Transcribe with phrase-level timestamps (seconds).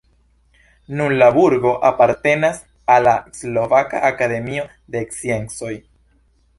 [1.01, 2.59] Nun la burgo apartenas
[2.97, 5.75] al la Slovaka Akademio de Sciencoj.